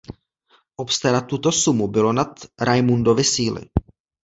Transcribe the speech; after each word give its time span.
Obstarat 0.83 1.27
tuto 1.33 1.51
sumu 1.51 1.87
bylo 1.87 2.13
nad 2.13 2.31
Rajmundovy 2.61 3.23
síly. 3.23 3.63